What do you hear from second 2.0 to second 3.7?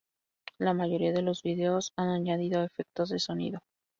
añadido efectos de sonido.